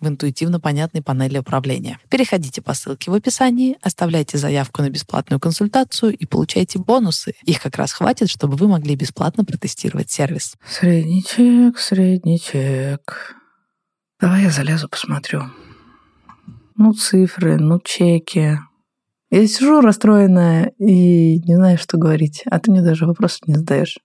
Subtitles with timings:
[0.00, 1.98] в интуитивно понятной панели управления.
[2.10, 7.34] Переходите по ссылке в описании, оставляйте заявку на бесплатную консультацию и получайте бонусы.
[7.44, 10.56] Их как раз хватит, чтобы вы могли бесплатно протестировать сервис.
[10.68, 13.36] Средний чек, средний чек.
[14.20, 15.44] Давай я залезу, посмотрю.
[16.76, 18.58] Ну, цифры, ну, чеки.
[19.30, 22.42] Я сижу расстроенная и не знаю, что говорить.
[22.50, 23.98] А ты мне даже вопросов не задаешь.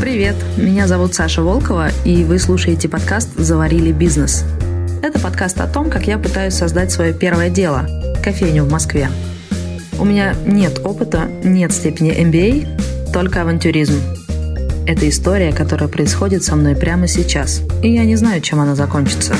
[0.00, 4.44] Привет, меня зовут Саша Волкова, и вы слушаете подкаст «Заварили бизнес».
[5.02, 7.86] Это подкаст о том, как я пытаюсь создать свое первое дело–
[8.24, 9.08] кофейню в Москве.
[9.98, 14.00] У меня нет опыта, нет степени MBA, только авантюризм.
[14.86, 19.34] Это история, которая происходит со мной прямо сейчас, и я не знаю, чем она закончится.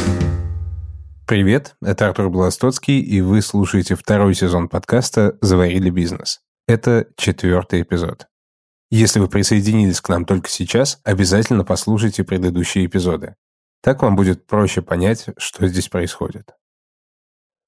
[1.27, 6.41] Привет, это Артур Бластоцкий, и вы слушаете второй сезон подкаста «Заварили бизнес».
[6.69, 8.27] Это четвертый эпизод.
[8.95, 13.37] Если вы присоединились к нам только сейчас, обязательно послушайте предыдущие эпизоды.
[13.81, 16.51] Так вам будет проще понять, что здесь происходит.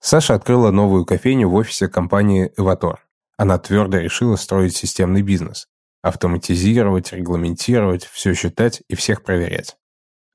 [0.01, 3.07] Саша открыла новую кофейню в офисе компании «Эватор».
[3.39, 5.67] Она твердо решила строить системный бизнес.
[6.03, 9.79] Автоматизировать, регламентировать, все считать и всех проверять.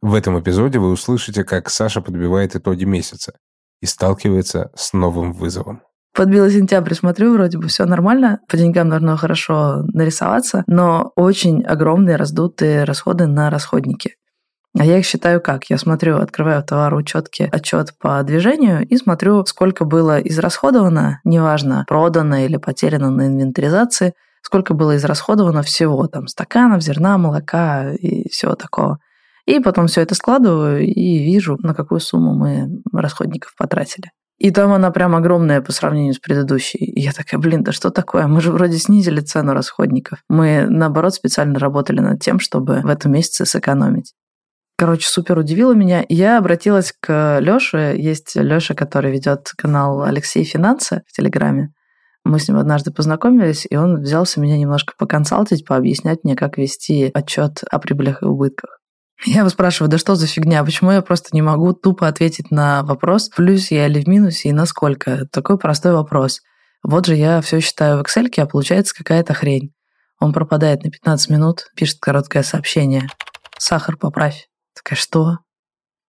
[0.02, 3.38] В этом эпизоде вы услышите, как Саша подбивает итоги месяца
[3.80, 5.84] и сталкивается с новым вызовом.
[6.14, 12.16] Подбила сентябрь, смотрю, вроде бы все нормально, по деньгам должно хорошо нарисоваться, но очень огромные
[12.16, 14.16] раздутые расходы на расходники.
[14.78, 15.66] А я их считаю как?
[15.70, 22.58] Я смотрю, открываю товароучетки, отчет по движению и смотрю, сколько было израсходовано, неважно, продано или
[22.58, 29.00] потеряно на инвентаризации, сколько было израсходовано всего, там, стаканов, зерна, молока и всего такого.
[29.46, 34.12] И потом все это складываю и вижу, на какую сумму мы расходников потратили.
[34.40, 36.78] И там она прям огромная по сравнению с предыдущей.
[36.78, 38.26] И я такая, блин, да что такое?
[38.26, 40.20] Мы же вроде снизили цену расходников.
[40.30, 44.14] Мы, наоборот, специально работали над тем, чтобы в этом месяце сэкономить.
[44.78, 46.06] Короче, супер удивило меня.
[46.08, 47.96] Я обратилась к Лёше.
[47.98, 51.74] Есть Лёша, который ведет канал Алексей Финансы в Телеграме.
[52.24, 57.12] Мы с ним однажды познакомились, и он взялся меня немножко поконсалтить, пообъяснять мне, как вести
[57.14, 58.80] отчет о прибылях и убытках.
[59.26, 62.84] Я его спрашиваю, да что за фигня, почему я просто не могу тупо ответить на
[62.84, 65.26] вопрос, в плюсе я или в минусе и насколько?
[65.32, 66.40] Такой простой вопрос.
[66.84, 69.74] Вот же я все считаю в Excel, а получается какая-то хрень.
[70.20, 73.10] Он пропадает на 15 минут, пишет короткое сообщение.
[73.58, 74.48] Сахар поправь.
[74.74, 75.40] Такая, что?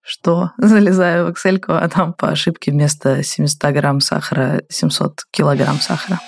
[0.01, 0.51] Что?
[0.57, 6.21] Залезаю в Excel, а там по ошибке вместо 700 грамм сахара 700 килограмм сахара.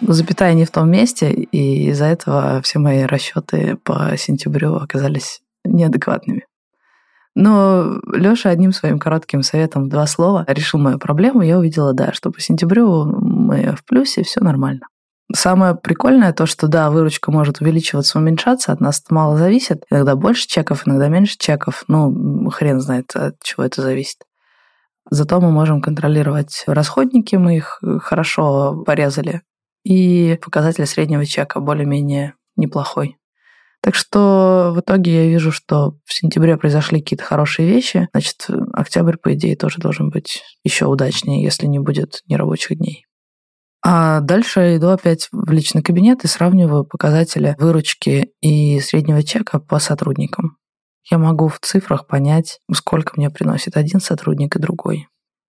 [0.00, 6.46] Запятая не в том месте, и из-за этого все мои расчеты по сентябрю оказались неадекватными.
[7.34, 11.42] Но Лёша одним своим коротким советом два слова решил мою проблему.
[11.42, 14.86] Я увидела, да, что по сентябрю мы в плюсе, все нормально.
[15.34, 19.84] Самое прикольное то, что да, выручка может увеличиваться, уменьшаться, от нас это мало зависит.
[19.90, 21.84] Иногда больше чеков, иногда меньше чеков.
[21.88, 24.18] Ну, хрен знает, от чего это зависит.
[25.10, 29.42] Зато мы можем контролировать расходники, мы их хорошо порезали.
[29.84, 33.18] И показатель среднего чека более-менее неплохой.
[33.86, 38.08] Так что в итоге я вижу, что в сентябре произошли какие-то хорошие вещи.
[38.12, 43.06] Значит, октябрь, по идее, тоже должен быть еще удачнее, если не будет нерабочих дней.
[43.84, 49.78] А дальше иду опять в личный кабинет и сравниваю показатели выручки и среднего чека по
[49.78, 50.56] сотрудникам.
[51.08, 55.06] Я могу в цифрах понять, сколько мне приносит один сотрудник и другой.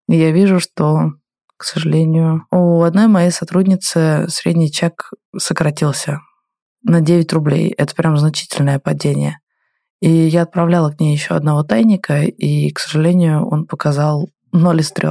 [0.07, 1.13] И я вижу, что,
[1.57, 6.19] к сожалению, у одной моей сотрудницы средний чек сократился
[6.87, 7.69] на 9 рублей.
[7.77, 9.39] Это прям значительное падение.
[9.99, 14.91] И я отправляла к ней еще одного тайника, и, к сожалению, он показал 0 из
[14.91, 15.09] 3.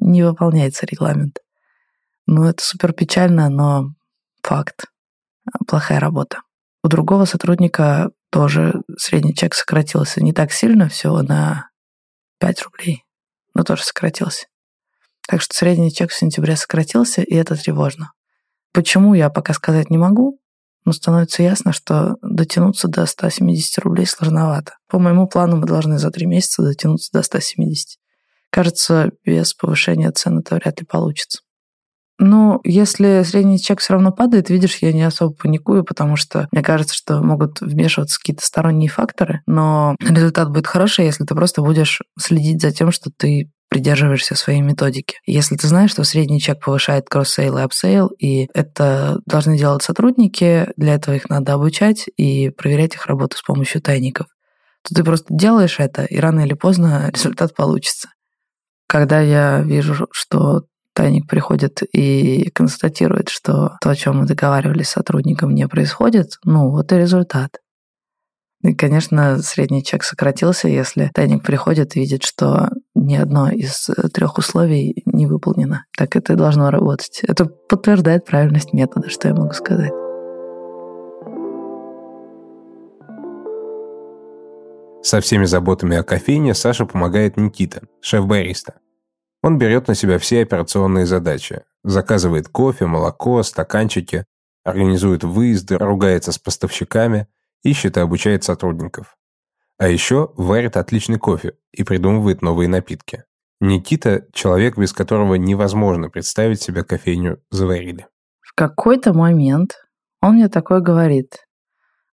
[0.00, 1.38] Не выполняется регламент.
[2.26, 3.90] Ну, это супер печально, но
[4.42, 4.86] факт.
[5.66, 6.38] Плохая работа.
[6.82, 11.68] У другого сотрудника тоже средний чек сократился не так сильно, всего на
[12.40, 13.04] 5 рублей,
[13.54, 14.46] но тоже сократился.
[15.28, 18.12] Так что средний чек в сентябре сократился, и это тревожно.
[18.72, 20.40] Почему, я пока сказать не могу,
[20.84, 24.76] но становится ясно, что дотянуться до 170 рублей сложновато.
[24.88, 27.98] По моему плану мы должны за три месяца дотянуться до 170.
[28.50, 31.40] Кажется, без повышения цен это вряд ли получится.
[32.18, 36.62] Ну, если средний чек все равно падает, видишь, я не особо паникую, потому что мне
[36.62, 42.02] кажется, что могут вмешиваться какие-то сторонние факторы, но результат будет хороший, если ты просто будешь
[42.16, 45.16] следить за тем, что ты придерживаешься своей методики.
[45.26, 50.68] Если ты знаешь, что средний чек повышает cross-sale и upsale, и это должны делать сотрудники,
[50.76, 54.28] для этого их надо обучать и проверять их работу с помощью тайников,
[54.82, 58.10] то ты просто делаешь это, и рано или поздно результат получится.
[58.86, 64.92] Когда я вижу, что тайник приходит и констатирует, что то, о чем мы договаривались с
[64.92, 67.58] сотрудником, не происходит, ну вот и результат.
[68.64, 74.08] И, конечно, средний чек сократился, если тайник приходит и видит, что ни одно из э,
[74.08, 75.84] трех условий не выполнено.
[75.94, 77.20] Так это и должно работать.
[77.28, 79.92] Это подтверждает правильность метода, что я могу сказать.
[85.02, 88.76] Со всеми заботами о кофейне Саша помогает Никита, шеф-бариста.
[89.42, 91.64] Он берет на себя все операционные задачи.
[91.82, 94.24] Заказывает кофе, молоко, стаканчики,
[94.64, 97.26] организует выезды, ругается с поставщиками,
[97.64, 99.16] ищет и обучает сотрудников.
[99.78, 103.24] А еще варит отличный кофе и придумывает новые напитки.
[103.60, 108.06] Никита– человек, без которого невозможно представить себе кофейню «Заварили».
[108.40, 109.72] В какой-то момент
[110.20, 111.46] он мне такой говорит.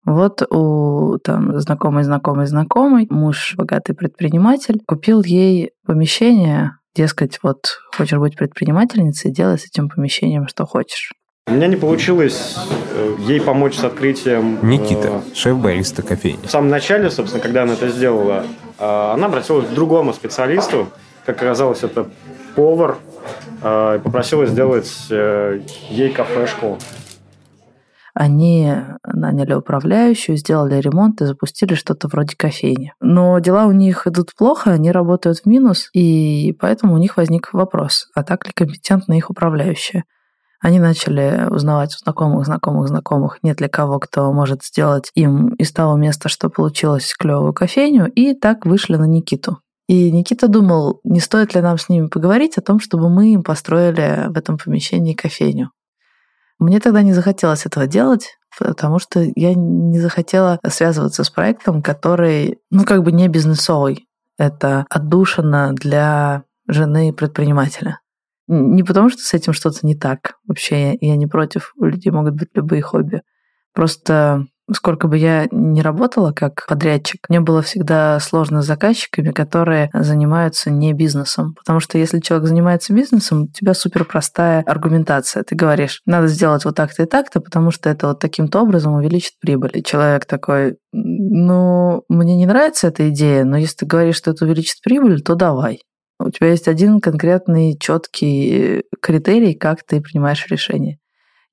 [0.06, 8.20] Вот у там знакомый, знакомый, знакомый, муж богатый предприниматель, купил ей помещение Дескать, вот хочешь
[8.20, 11.14] быть предпринимательницей, делай с этим помещением что хочешь.
[11.48, 12.56] У меня не получилось
[12.94, 14.60] э, ей помочь с открытием...
[14.62, 16.46] Никита, э, шеф-бариста кофейни.
[16.46, 18.46] В самом начале, собственно, когда она это сделала,
[18.78, 20.90] э, она обратилась к другому специалисту,
[21.26, 22.08] как оказалось, это
[22.56, 23.00] повар,
[23.64, 26.78] э, и попросила сделать э, ей кафешку.
[28.14, 28.74] Они
[29.04, 32.94] наняли управляющую, сделали ремонт и запустили что-то вроде кофейни.
[33.00, 37.52] Но дела у них идут плохо, они работают в минус, и поэтому у них возник
[37.54, 40.04] вопрос, а так ли компетентна их управляющая?
[40.62, 45.72] Они начали узнавать у знакомых, знакомых, знакомых, нет ли кого, кто может сделать им из
[45.72, 49.58] того места, что получилось, клевую кофейню, и так вышли на Никиту.
[49.88, 53.44] И Никита думал, не стоит ли нам с ними поговорить о том, чтобы мы им
[53.44, 55.72] построили в этом помещении кофейню.
[56.60, 62.60] Мне тогда не захотелось этого делать, потому что я не захотела связываться с проектом, который,
[62.70, 64.08] ну, как бы не бизнесовый.
[64.38, 68.00] Это отдушина для жены предпринимателя.
[68.48, 70.36] Не потому, что с этим что-то не так.
[70.52, 71.74] Вообще, я не против.
[71.78, 73.22] У людей могут быть любые хобби.
[73.74, 79.90] Просто сколько бы я ни работала как подрядчик, мне было всегда сложно с заказчиками, которые
[79.94, 81.54] занимаются не бизнесом.
[81.56, 85.44] Потому что если человек занимается бизнесом, у тебя супер простая аргументация.
[85.44, 89.40] Ты говоришь, надо сделать вот так-то и так-то, потому что это вот таким-то образом увеличит
[89.40, 89.72] прибыль.
[89.74, 94.44] И человек такой, ну, мне не нравится эта идея, но если ты говоришь, что это
[94.44, 95.80] увеличит прибыль, то давай.
[96.26, 101.00] У тебя есть один конкретный четкий критерий, как ты принимаешь решение.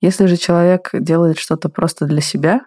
[0.00, 2.60] Если же человек делает что-то просто для себя,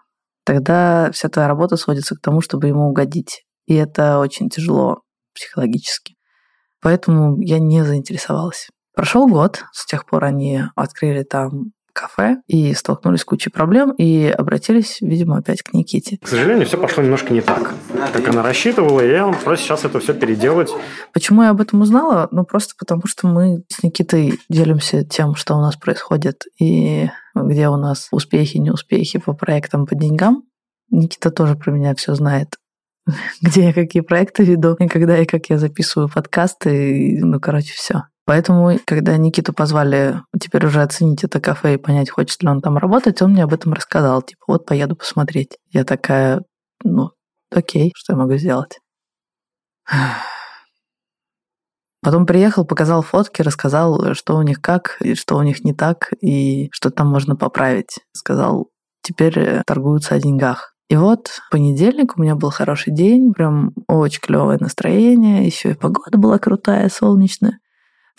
[0.44, 3.45] тогда вся твоя работа сводится к тому, чтобы ему угодить.
[3.68, 5.01] И это очень тяжело
[5.33, 6.15] психологически.
[6.81, 8.69] Поэтому я не заинтересовалась.
[8.94, 14.28] Прошел год, с тех пор они открыли там кафе и столкнулись с кучей проблем и
[14.28, 16.18] обратились, видимо, опять к Никите.
[16.22, 17.74] К сожалению, все пошло немножко не так,
[18.14, 20.72] как она рассчитывала, и я просто сейчас это все переделать.
[21.13, 22.27] Почему я об этом узнала?
[22.32, 27.70] Ну, просто потому что мы с Никитой делимся тем, что у нас происходит, и где
[27.70, 30.44] у нас успехи, неуспехи по проектам, по деньгам.
[30.89, 32.58] Никита тоже про меня все знает
[33.42, 38.04] где я какие проекты веду, и когда и как я записываю подкасты, ну, короче, все.
[38.25, 42.78] Поэтому, когда Никиту позвали теперь уже оценить это кафе и понять, хочет ли он там
[42.78, 44.22] работать, он мне об этом рассказал.
[44.22, 45.58] Типа, вот поеду посмотреть.
[45.70, 46.44] Я такая,
[46.84, 47.12] ну,
[47.51, 48.80] окей, что я могу сделать?
[52.04, 56.12] Потом приехал, показал фотки, рассказал, что у них как, и что у них не так,
[56.22, 58.00] и что там можно поправить.
[58.13, 58.70] Сказал,
[59.04, 60.74] теперь э, торгуются о деньгах.
[60.90, 66.18] И вот понедельник у меня был хороший день, прям очень клевое настроение, еще и погода
[66.18, 67.60] была крутая, солнечная.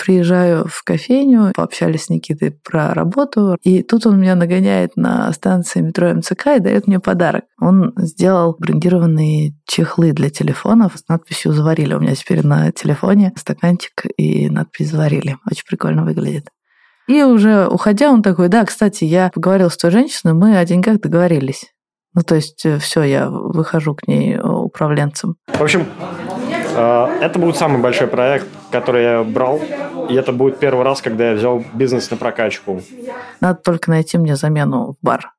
[0.05, 5.81] Приезжаю в кофейню, пообщались с Никитой про работу, и тут он меня нагоняет на станции
[5.81, 7.45] метро МЦК и дает мне подарок.
[7.61, 11.95] Он сделал брендированные чехлы для телефонов с надписью «Заварили».
[11.95, 15.37] У меня теперь на телефоне стаканчик и надпись «Заварили».
[15.49, 16.49] Очень прикольно выглядит.
[17.09, 21.01] И уже уходя, он такой, да, кстати, я поговорил с той женщиной, мы о деньгах
[21.01, 21.67] договорились.
[22.15, 25.37] Ну, то есть, э, все, я выхожу к ней э, управленцем.
[25.47, 25.87] В общем,
[26.77, 29.61] э, это будет самый большой проект, который я брал.
[30.09, 32.83] И это будет первый раз, когда я взял бизнес на прокачку.
[33.41, 35.33] Надо только найти мне замену в бар.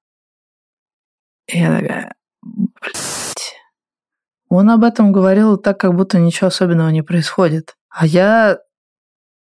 [1.47, 3.55] И я такая, блядь.
[4.49, 7.75] Он об этом говорил так, как будто ничего особенного не происходит.
[7.89, 8.59] А я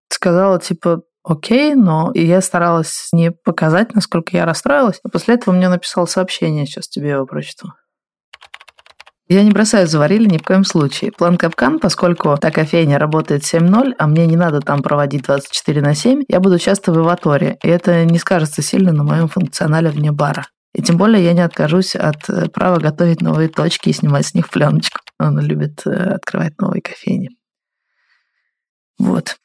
[0.10, 5.00] сказала, типа, окей, но и я старалась не показать, насколько я расстроилась.
[5.04, 7.70] А после этого мне написал сообщение, сейчас тебе его прочту.
[9.32, 11.14] Я не бросаю заварили ни в коем случае.
[11.14, 15.96] План Капкан, поскольку та кофейня работает 7.0, а мне не надо там проводить 24 на
[15.96, 20.12] 7, я буду часто в Иваторе, и это не скажется сильно на моем функционале вне
[20.12, 20.48] бара.
[20.74, 24.34] И тем более я не откажусь от э, права готовить новые точки и снимать с
[24.34, 25.00] них пленочку.
[25.18, 27.30] Он любит э, открывать новые кофейни.
[29.00, 29.38] Вот.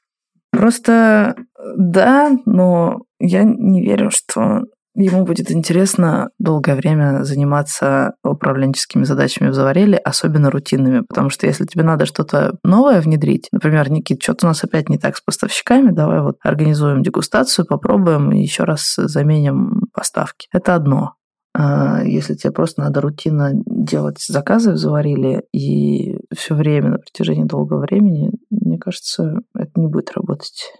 [0.50, 1.36] Просто
[1.76, 4.62] да, но я не верю, что
[5.04, 11.66] ему будет интересно долгое время заниматься управленческими задачами в Завареле, особенно рутинными, потому что если
[11.66, 15.90] тебе надо что-то новое внедрить, например, Никит, что-то у нас опять не так с поставщиками,
[15.90, 20.48] давай вот организуем дегустацию, попробуем и еще раз заменим поставки.
[20.52, 21.14] Это одно.
[21.58, 27.44] А если тебе просто надо рутинно делать заказы в Завариле и все время на протяжении
[27.44, 30.72] долгого времени, мне кажется, это не будет работать.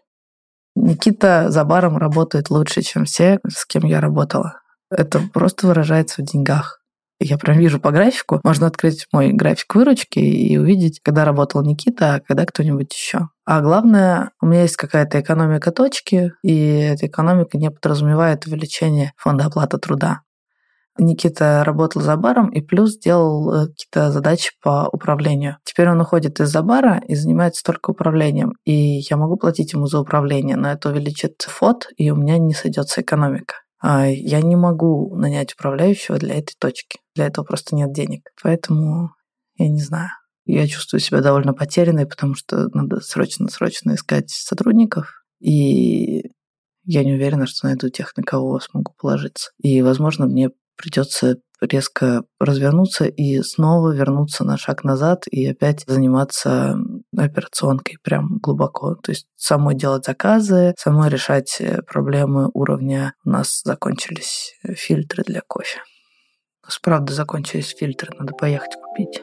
[0.77, 4.61] Никита за баром работает лучше, чем все, с кем я работала.
[4.91, 6.81] Это просто выражается в деньгах.
[7.19, 8.41] Я прям вижу по графику.
[8.45, 13.31] Можно открыть мой график выручки и увидеть, когда работал Никита, а когда кто-нибудь еще.
[13.47, 19.47] А главное, у меня есть какая-то экономика точки, и эта экономика не подразумевает увеличение фонда
[19.47, 20.21] оплаты труда.
[20.99, 25.59] Никита работал за баром и плюс делал э, какие-то задачи по управлению.
[25.65, 28.55] Теперь он уходит из-за бара и занимается только управлением.
[28.65, 32.55] И я могу платить ему за управление, но это увеличит фот, и у меня не
[32.55, 33.57] сойдется экономика.
[33.81, 36.99] А я не могу нанять управляющего для этой точки.
[37.15, 38.31] Для этого просто нет денег.
[38.43, 39.11] Поэтому
[39.59, 40.11] я не знаю.
[40.45, 45.25] Я чувствую себя довольно потерянной, потому что надо срочно-срочно искать сотрудников.
[45.41, 46.31] И
[46.85, 49.51] я не уверена, что найду тех, на кого смогу положиться.
[49.59, 56.77] И, возможно, мне придется резко развернуться и снова вернуться на шаг назад и опять заниматься
[57.17, 58.95] операционкой прям глубоко.
[58.97, 63.15] То есть самой делать заказы, самой решать э, проблемы уровня.
[63.25, 65.81] У нас закончились фильтры для кофе.
[66.63, 69.23] У нас, правда, закончились фильтры, надо поехать купить.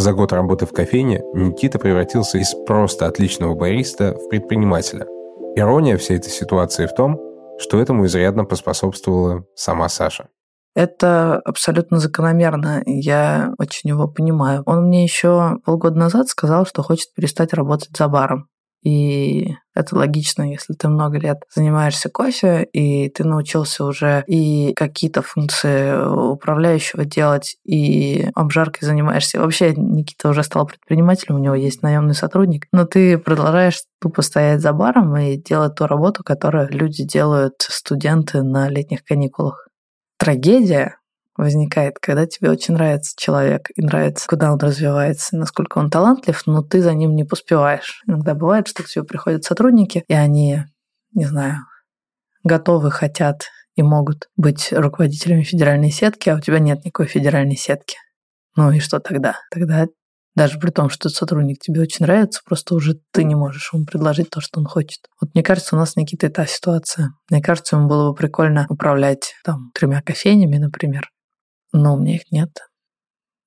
[0.00, 5.04] За год работы в кофейне Никита превратился из просто отличного бариста в предпринимателя.
[5.56, 7.20] Ирония всей этой ситуации в том,
[7.58, 10.28] что этому изрядно поспособствовала сама Саша.
[10.74, 12.82] Это абсолютно закономерно.
[12.86, 14.62] Я очень его понимаю.
[14.64, 18.46] Он мне еще полгода назад сказал, что хочет перестать работать за баром.
[18.82, 25.22] И это логично, если ты много лет занимаешься кофе, и ты научился уже и какие-то
[25.22, 25.94] функции
[26.32, 29.40] управляющего делать, и обжаркой занимаешься.
[29.40, 34.60] Вообще, Никита уже стал предпринимателем, у него есть наемный сотрудник, но ты продолжаешь тупо стоять
[34.60, 39.68] за баром и делать ту работу, которую люди делают студенты на летних каникулах.
[40.18, 40.99] Трагедия
[41.40, 46.62] возникает, когда тебе очень нравится человек и нравится, куда он развивается, насколько он талантлив, но
[46.62, 48.02] ты за ним не поспеваешь.
[48.06, 50.64] Иногда бывает, что к тебе приходят сотрудники, и они,
[51.14, 51.58] не знаю,
[52.44, 57.96] готовы, хотят и могут быть руководителями федеральной сетки, а у тебя нет никакой федеральной сетки.
[58.56, 59.36] Ну и что тогда?
[59.50, 59.86] Тогда
[60.34, 64.30] даже при том, что сотрудник тебе очень нравится, просто уже ты не можешь ему предложить
[64.30, 65.00] то, что он хочет.
[65.20, 67.10] Вот мне кажется, у нас с Никитой та ситуация.
[67.30, 71.10] Мне кажется, ему было бы прикольно управлять там тремя кофейнями, например,
[71.72, 72.50] но у меня их нет.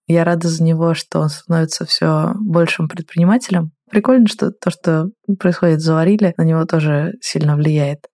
[0.08, 3.72] Я рада за него, что он становится все большим предпринимателем.
[3.90, 8.08] Прикольно, что то, что происходит в Завариле, на него тоже сильно влияет.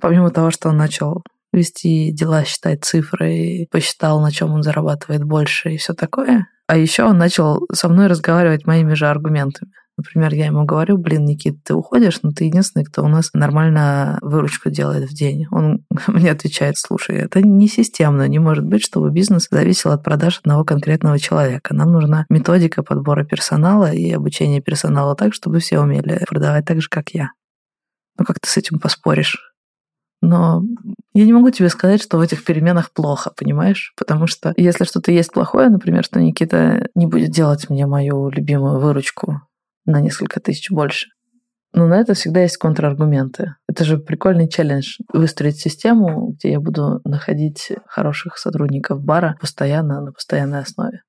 [0.00, 5.70] Помимо того, что он начал вести дела, считать цифры, посчитал, на чем он зарабатывает больше
[5.72, 6.46] и все такое.
[6.66, 9.72] А еще он начал со мной разговаривать моими же аргументами.
[9.96, 14.18] Например, я ему говорю, блин, Никит, ты уходишь, но ты единственный, кто у нас нормально
[14.20, 15.46] выручку делает в день.
[15.50, 20.40] Он мне отвечает, слушай, это не системно, не может быть, чтобы бизнес зависел от продаж
[20.40, 21.74] одного конкретного человека.
[21.74, 26.88] Нам нужна методика подбора персонала и обучения персонала так, чтобы все умели продавать так же,
[26.90, 27.30] как я.
[28.18, 29.52] Ну как ты с этим поспоришь?
[30.22, 30.62] Но
[31.14, 33.92] я не могу тебе сказать, что в этих переменах плохо, понимаешь?
[33.96, 38.80] Потому что если что-то есть плохое, например, что Никита не будет делать мне мою любимую
[38.80, 39.42] выручку,
[39.86, 41.08] на несколько тысяч больше.
[41.72, 43.54] Но на это всегда есть контраргументы.
[43.68, 50.12] Это же прикольный челлендж— выстроить систему, где я буду находить хороших сотрудников бара постоянно, на
[50.12, 51.02] постоянной основе.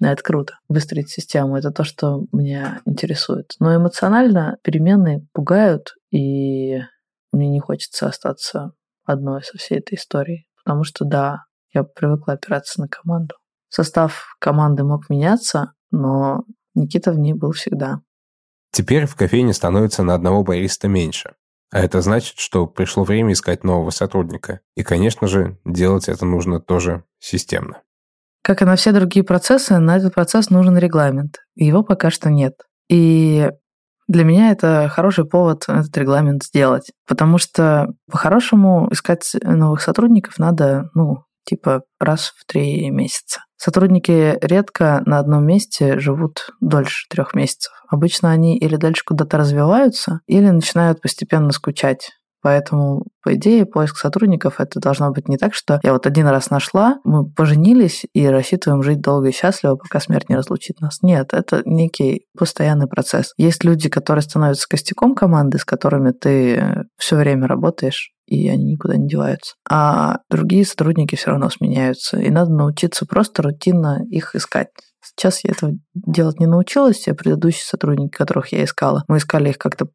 [0.00, 0.54] Это круто.
[0.68, 3.54] Выстроить систему— это то, что меня интересует.
[3.58, 6.78] Но эмоционально перемены пугают, и
[7.32, 8.72] мне не хочется остаться
[9.04, 10.46] одной со всей этой историей.
[10.64, 13.34] Потому что, да, я привыкла опираться на команду.
[13.68, 18.00] Состав команды мог меняться, но Никита в ней был всегда.
[18.72, 21.34] Теперь в кофейне становится на одного бариста меньше.
[21.70, 24.60] А это значит, что пришло время искать нового сотрудника.
[24.76, 27.82] И, конечно же, делать это нужно тоже системно.
[28.42, 31.38] Как и на все другие процессы, на этот процесс нужен регламент.
[31.54, 32.54] Его пока что нет.
[32.88, 33.50] И
[34.08, 36.90] для меня это хороший повод этот регламент сделать.
[37.06, 43.40] Потому что по-хорошему искать новых сотрудников надо, ну, типа раз в три месяца.
[43.56, 47.72] Сотрудники редко на одном месте живут дольше трех месяцев.
[47.88, 52.10] Обычно они или дальше куда-то развиваются, или начинают постепенно скучать.
[52.42, 56.50] Поэтому, по идее, поиск сотрудников это должно быть не так, что я вот один раз
[56.50, 60.98] нашла, мы поженились и рассчитываем жить долго и счастливо, пока смерть не разлучит нас.
[61.02, 63.32] Нет, это некий постоянный процесс.
[63.36, 68.96] Есть люди, которые становятся костяком команды, с которыми ты все время работаешь, и они никуда
[68.96, 69.54] не деваются.
[69.68, 74.68] А другие сотрудники все равно сменяются, и надо научиться просто рутинно их искать.
[75.04, 79.58] Сейчас я этого делать не научилась, все предыдущие сотрудники, которых я искала, мы искали их
[79.58, 79.88] как-то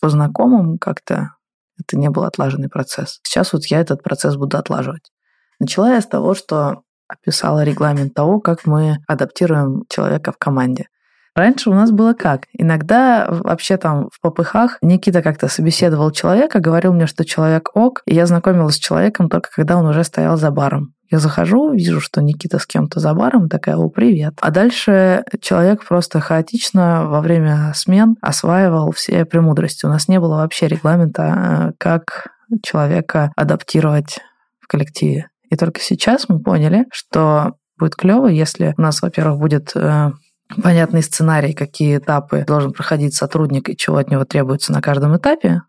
[0.00, 1.34] по знакомым, как-то
[1.78, 3.20] это не был отлаженный процесс.
[3.24, 5.10] Сейчас вот я этот процесс буду отлаживать.
[5.58, 10.86] Начала я с того, что описала регламент того, как мы адаптируем человека в команде.
[11.34, 12.42] Раньше у нас было как?
[12.52, 18.14] Иногда вообще там в попыхах Никита как-то собеседовал человека, говорил мне, что человек ок, и
[18.14, 20.94] я знакомилась с человеком только когда он уже стоял за баром.
[21.10, 24.34] Я захожу, вижу, что Никита с кем-то за баром, такая, о, привет.
[24.40, 29.84] А дальше человек просто хаотично во время смен осваивал все премудрости.
[29.84, 32.28] У нас не было вообще регламента, как
[32.62, 34.20] человека адаптировать
[34.60, 35.28] в коллективе.
[35.50, 40.12] И только сейчас мы поняли, что будет клево, если у нас, во-первых, будет э,
[40.60, 45.62] понятный сценарий, какие этапы должен проходить сотрудник и чего от него требуется на каждом этапе.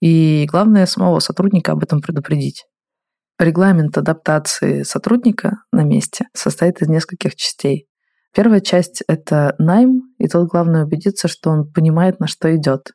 [0.00, 2.64] И главное, самого сотрудника об этом предупредить.
[3.38, 7.86] Регламент адаптации сотрудника на месте состоит из нескольких частей.
[8.34, 12.92] Первая часть— это найм, и тут главное убедиться, что он понимает, на что идет.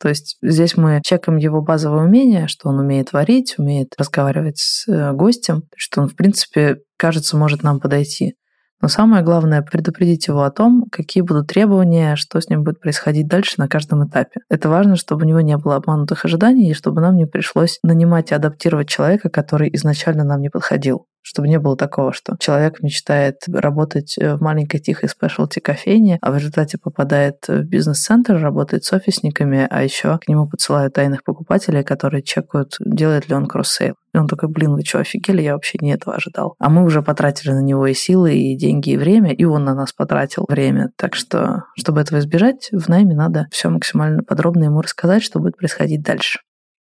[0.00, 4.88] То есть здесь мы чекаем его базовые умения, что он умеет варить, умеет разговаривать с
[4.88, 8.34] э, гостем, что он, в принципе, кажется, может нам подойти.
[8.82, 13.28] Но самое главное— предупредить его о том, какие будут требования, что с ним будет происходить
[13.28, 14.40] дальше на каждом этапе.
[14.50, 18.32] Это важно, чтобы у него не было обманутых ожиданий и чтобы нам не пришлось нанимать
[18.32, 23.42] и адаптировать человека, который изначально нам не подходил чтобы не было такого, что человек мечтает
[23.48, 28.92] работать э, в маленькой тихой specialty кофейне, а в результате попадает в бизнес-центр, работает с
[28.92, 33.94] офисниками, а еще к нему подсылают тайных покупателей, которые чекают, делает ли он cross-sale.
[34.14, 35.40] И он такой, блин, вы что, офигели?
[35.40, 36.54] Я вообще не этого ожидал.
[36.58, 39.74] А мы уже потратили на него и силы, и деньги, и время, и он на
[39.74, 40.90] нас потратил время.
[40.96, 45.56] Так что, чтобы этого избежать, в найме надо все максимально подробно ему рассказать, что будет
[45.56, 46.40] происходить дальше.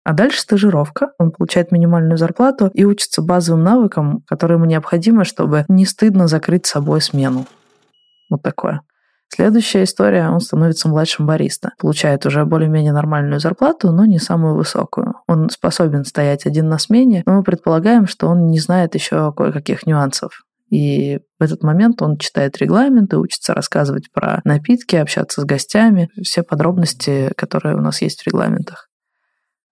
[0.04, 1.12] А дальше стажировка.
[1.18, 6.66] Он получает минимальную зарплату и учится базовым навыкам, которые ему необходимы, чтобы не стыдно закрыть
[6.66, 7.46] с собой смену.
[8.30, 8.80] Вот такое.
[9.32, 11.70] Следующая история, он становится младшим бариста.
[11.78, 15.14] Получает уже более-менее нормальную зарплату, но не самую высокую.
[15.28, 19.86] Он способен стоять один на смене, но мы предполагаем, что он не знает еще кое-каких
[19.86, 20.42] нюансов.
[20.70, 26.42] И в этот момент он читает регламенты, учится рассказывать про напитки, общаться с гостями, все
[26.42, 28.89] подробности, которые у нас есть в регламентах.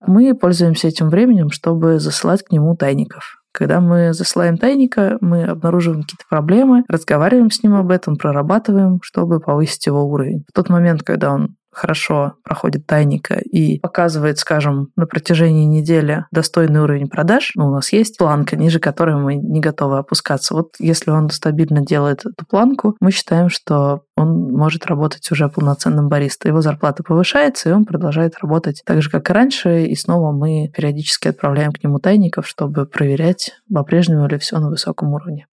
[0.07, 3.43] Мы пользуемся этим временем, чтобы засылать к нему тайников.
[3.53, 9.41] Когда мы засылаем тайника, мы обнаруживаем какие-то проблемы, разговариваем с ним об этом, прорабатываем, чтобы
[9.41, 10.45] повысить его уровень.
[10.49, 16.81] В тот момент, когда он хорошо проходит тайника и показывает, скажем, на протяжении недели достойный
[16.81, 20.55] уровень продаж, ну, у нас есть планка, ниже которой мы не готовы опускаться.
[20.55, 26.09] Вот если он стабильно делает эту планку, мы считаем, что он может работать уже полноценным
[26.09, 26.49] бариста.
[26.49, 30.71] Его зарплата повышается, и он продолжает работать так же, как и раньше, и снова мы
[30.75, 35.47] периодически отправляем к нему тайников, чтобы проверять, по-прежнему ли все на высоком уровне.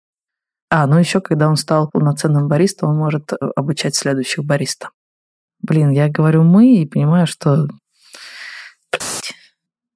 [0.69, 4.89] А, ну еще, когда он стал полноценным баристом, он может э, обучать следующих бариста.
[5.65, 7.67] Блин, я говорю «мы» и понимаю, что...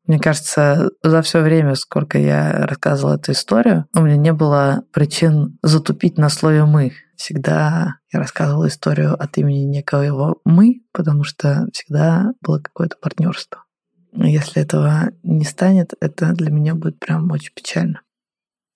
[0.05, 5.59] Мне кажется, за все время, сколько я рассказывала эту историю, у меня не было причин
[5.61, 6.93] затупить на слове «мы».
[7.15, 13.65] Всегда я рассказывала историю от имени некого «мы», потому что всегда было какое-то партнерство.
[14.13, 18.01] Если этого не станет, это для меня будет прям очень печально.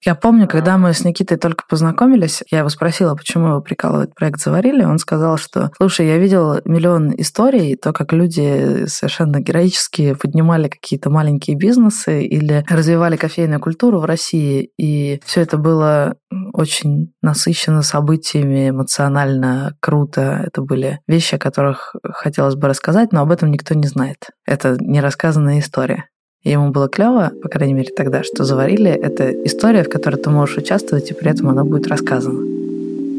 [0.05, 4.41] Я помню, когда мы с Никитой только познакомились, я его спросила, почему его прикалывает проект
[4.41, 4.83] «Заварили».
[4.83, 11.09] Он сказал, что, слушай, я видел миллион историй, то, как люди совершенно героически поднимали какие-то
[11.09, 16.15] маленькие бизнесы или развивали кофейную культуру в России, и все это было
[16.51, 20.43] очень насыщено событиями, эмоционально круто.
[20.45, 24.17] Это были вещи, о которых хотелось бы рассказать, но об этом никто не знает.
[24.45, 26.05] Это нерассказанная история.
[26.43, 28.91] И ему было клево, по крайней мере тогда, что заварили.
[28.91, 32.45] Это история, в которой ты можешь участвовать, и при этом она будет рассказана.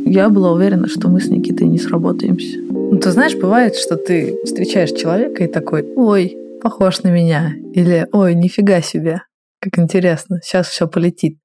[0.06, 2.58] Я была уверена, что мы с Никитой не сработаемся.
[2.68, 7.54] Ну, ты знаешь, бывает, что ты встречаешь человека и такой, ой, похож на меня.
[7.72, 9.22] Или, ой, нифига себе,
[9.60, 11.38] как интересно, сейчас все полетит.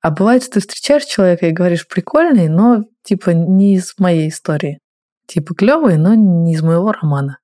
[0.00, 4.80] А бывает, что ты встречаешь человека и говоришь, прикольный, но типа не из моей истории.
[5.26, 7.38] Типа клевый, но не из моего романа.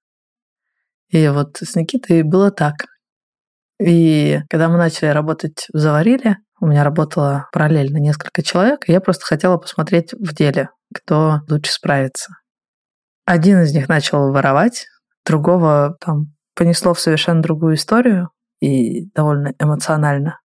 [1.10, 2.86] И вот с Никитой было так.
[3.80, 9.00] И когда мы начали работать в «Заварили», у меня работало параллельно несколько человек, и я
[9.00, 12.32] просто хотела посмотреть в деле, кто лучше справится.
[13.24, 14.86] Один из них начал воровать,
[15.24, 20.40] другого там понесло в совершенно другую историю и довольно эмоционально.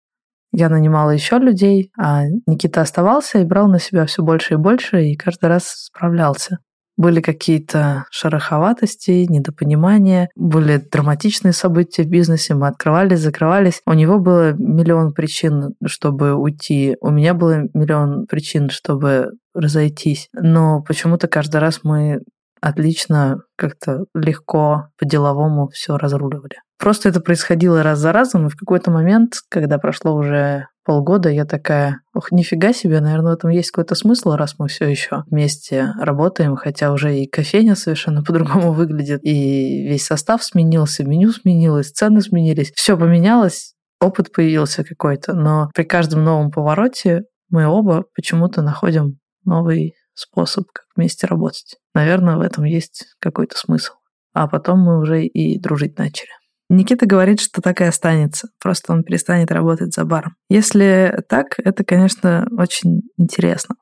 [0.53, 5.05] Я нанимала еще людей, а Никита оставался и брал на себя все больше и больше,
[5.05, 6.59] и каждый раз справлялся.
[7.01, 13.81] Были какие-то шероховатости, недопонимания, были драматичные события в бизнесе, мы открывались, закрывались.
[13.87, 20.29] У него было миллион причин, чтобы уйти, у меня было миллион причин, чтобы разойтись.
[20.35, 22.21] Но почему-то каждый раз мы
[22.61, 26.57] отлично, как-то легко, по-деловому все разруливали.
[26.79, 31.45] Просто это происходило раз за разом, и в какой-то момент, когда прошло уже полгода, я
[31.45, 35.93] такая, ох, нифига себе, наверное, в этом есть какой-то смысл, раз мы все еще вместе
[35.99, 42.23] работаем, хотя уже и кофейня совершенно по-другому выглядит, и весь состав сменился, меню сменилось, цены
[42.23, 49.19] сменились, все поменялось, опыт появился какой-то, но при каждом новом повороте мы оба почему-то находим
[49.45, 51.77] новый способ, как вместе работать.
[51.95, 53.95] Наверное, в этом есть какой-то смысл.
[54.33, 56.31] А потом мы уже и дружить начали.
[56.69, 58.49] Никита говорит, что так и останется.
[58.63, 60.37] Просто он перестанет работать за баром.
[60.49, 63.75] Если так, это, конечно, очень интересно.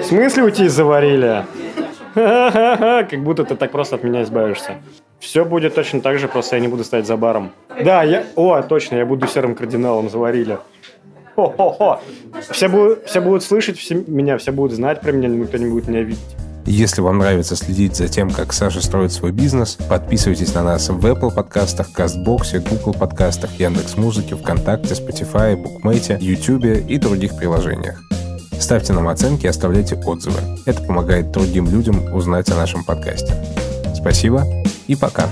[0.00, 1.44] В смысле уйти заварили?
[2.14, 4.76] Как будто ты так просто от меня избавишься.
[5.18, 7.50] Все будет точно так же, просто я не буду стоять за баром.
[7.84, 8.24] Да, я...
[8.36, 10.58] О, точно, я буду серым кардиналом заварили.
[12.50, 15.88] Все будут, все будут слышать все, меня, все будут знать про меня, никто не будет
[15.88, 16.36] меня видеть.
[16.66, 21.06] Если вам нравится следить за тем, как Саша строит свой бизнес, подписывайтесь на нас в
[21.06, 28.02] Apple подкастах, Кастбоксе, Google подкастах, Яндекс.Музыке, ВКонтакте, Spotify, Букмейте, YouTube и других приложениях.
[28.58, 30.40] Ставьте нам оценки и оставляйте отзывы.
[30.64, 33.32] Это помогает другим людям узнать о нашем подкасте.
[33.94, 34.44] Спасибо
[34.88, 35.28] и пока.